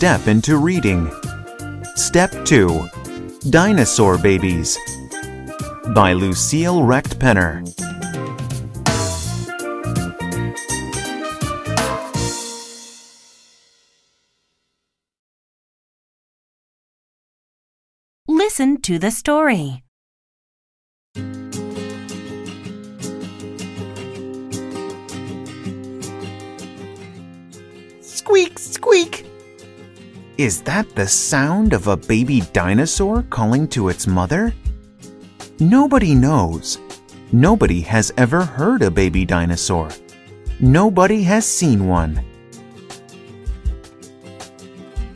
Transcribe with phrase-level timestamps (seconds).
[0.00, 1.12] step into reading.
[1.94, 2.88] Step 2
[3.50, 4.78] Dinosaur Babies
[5.94, 7.60] by Lucille Recht Penner.
[18.26, 19.84] Listen to the story.
[28.00, 29.29] Squeak, squeak!
[30.40, 34.54] Is that the sound of a baby dinosaur calling to its mother?
[35.58, 36.78] Nobody knows.
[37.30, 39.90] Nobody has ever heard a baby dinosaur.
[40.58, 42.24] Nobody has seen one.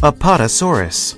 [0.02, 1.16] Apatosaurus.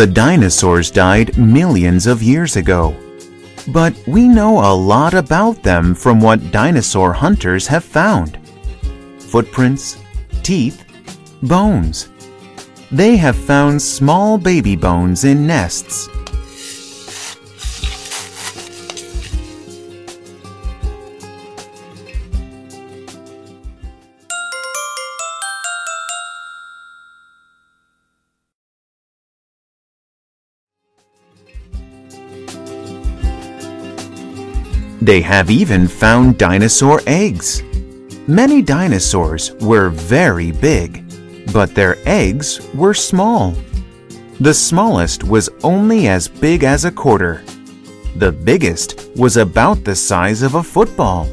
[0.00, 2.96] The dinosaurs died millions of years ago.
[3.68, 8.38] But we know a lot about them from what dinosaur hunters have found
[9.18, 9.98] footprints,
[10.42, 10.86] teeth,
[11.42, 12.08] bones.
[12.90, 16.08] They have found small baby bones in nests.
[35.00, 37.62] They have even found dinosaur eggs.
[38.26, 41.02] Many dinosaurs were very big,
[41.52, 43.54] but their eggs were small.
[44.40, 47.42] The smallest was only as big as a quarter.
[48.16, 51.26] The biggest was about the size of a football.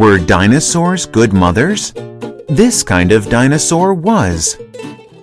[0.00, 1.92] Were dinosaurs good mothers?
[2.48, 4.56] This kind of dinosaur was.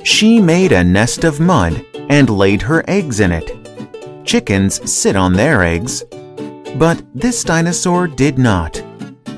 [0.04, 3.58] She made a nest of mud and laid her eggs in it.
[4.24, 6.04] Chickens sit on their eggs.
[6.76, 8.80] But this dinosaur did not.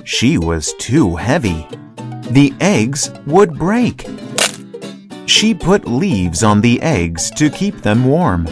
[0.04, 1.66] She was too heavy.
[2.32, 4.06] The eggs would break.
[5.26, 8.46] She put leaves on the eggs to keep them warm.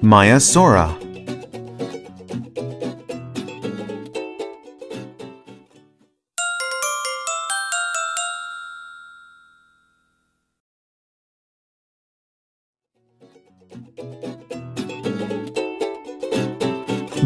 [0.00, 1.05] Maiasaura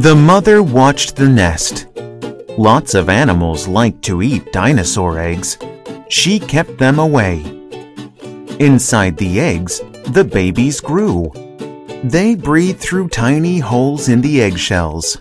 [0.00, 1.86] The mother watched the nest.
[2.56, 5.58] Lots of animals like to eat dinosaur eggs.
[6.08, 7.42] She kept them away.
[8.58, 11.30] Inside the eggs, the babies grew.
[12.02, 15.18] They breathed through tiny holes in the eggshells.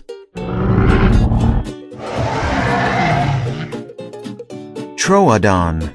[4.96, 5.94] Troodon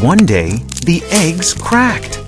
[0.00, 0.52] One day,
[0.86, 2.18] the eggs cracked.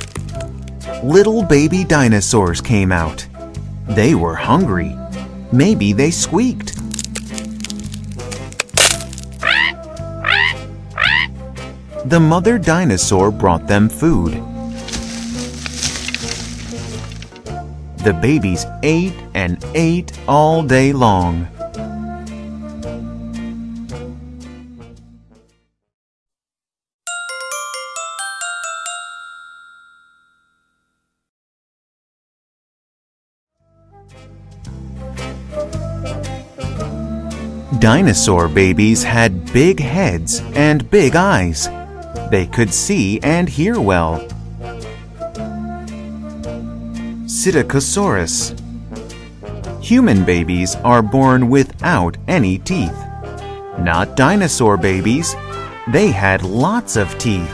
[1.02, 3.26] Little baby dinosaurs came out.
[3.88, 4.94] They were hungry.
[5.50, 6.76] Maybe they squeaked.
[12.04, 14.34] The mother dinosaur brought them food.
[18.04, 21.48] The babies ate and ate all day long.
[37.78, 41.68] Dinosaur babies had big heads and big eyes.
[42.30, 44.26] They could see and hear well.
[47.26, 48.58] Psittacosaurus.
[49.82, 52.96] Human babies are born without any teeth.
[53.78, 55.34] Not dinosaur babies.
[55.88, 57.52] They had lots of teeth.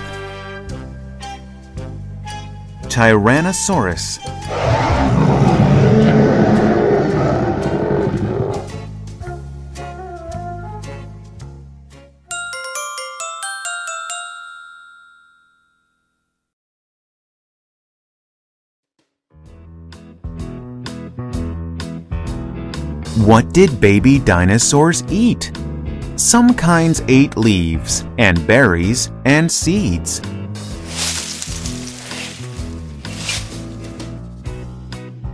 [2.85, 4.19] Tyrannosaurus.
[23.17, 25.51] What did baby dinosaurs eat?
[26.15, 30.21] Some kinds ate leaves and berries and seeds.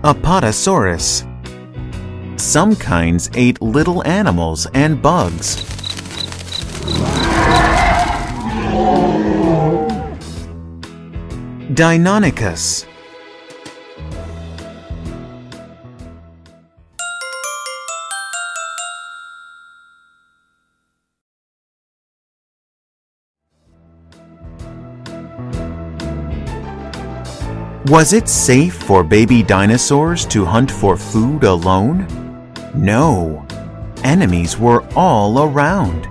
[0.03, 1.27] Apatosaurus.
[2.41, 5.57] Some kinds ate little animals and bugs.
[11.75, 12.87] Deinonychus.
[27.91, 32.09] Was it safe for baby dinosaurs to hunt for food alone?
[32.75, 33.47] No.
[34.03, 36.09] Enemies were all around.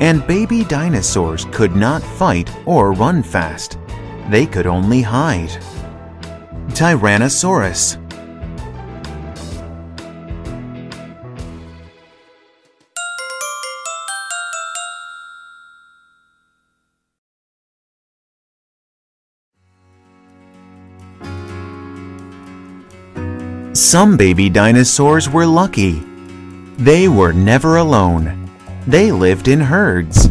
[0.00, 3.78] And baby dinosaurs could not fight or run fast.
[4.30, 5.62] They could only hide.
[6.70, 8.01] Tyrannosaurus.
[23.74, 26.00] Some baby dinosaurs were lucky.
[26.76, 28.50] They were never alone.
[28.86, 30.28] They lived in herds.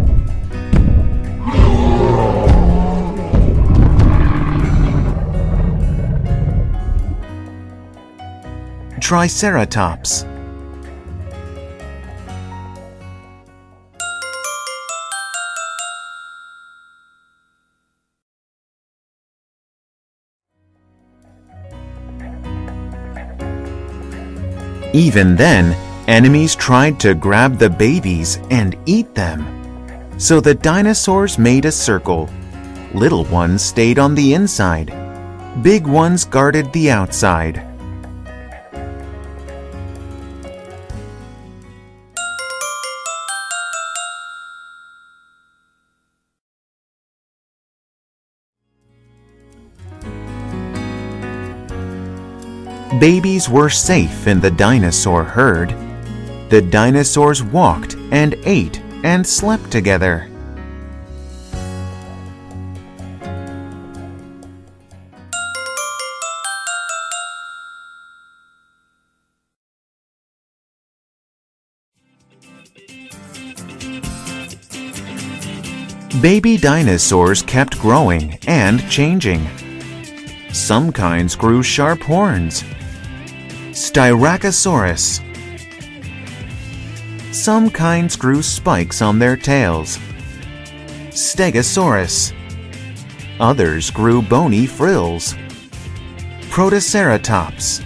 [9.00, 10.26] Triceratops.
[24.94, 25.74] Even then,
[26.08, 29.48] enemies tried to grab the babies and eat them.
[30.18, 32.30] So the dinosaurs made a circle.
[32.94, 34.94] Little ones stayed on the inside.
[35.64, 37.71] Big ones guarded the outside.
[53.00, 55.70] Babies were safe in the dinosaur herd.
[56.50, 60.28] The dinosaurs walked and ate and slept together.
[76.22, 79.48] Baby dinosaurs kept growing and changing.
[80.52, 82.66] Some kinds grew sharp horns.
[83.72, 85.22] Styracosaurus.
[87.34, 89.98] Some kinds grew spikes on their tails.
[91.12, 92.34] Stegosaurus.
[93.40, 95.36] Others grew bony frills.
[96.50, 97.82] Protoceratops.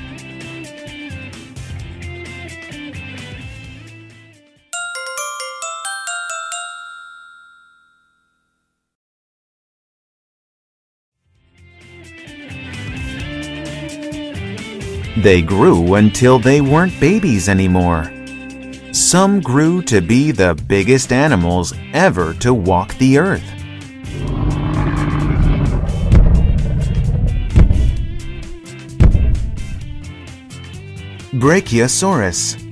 [15.18, 18.12] They grew until they weren't babies anymore.
[18.92, 23.44] Some grew to be the biggest animals ever to walk the earth.
[31.32, 32.65] Brachiosaurus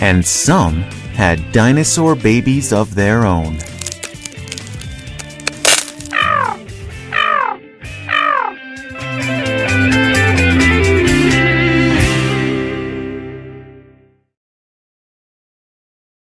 [0.00, 0.82] and some
[1.14, 3.58] had dinosaur babies of their own.